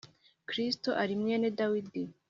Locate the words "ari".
1.01-1.13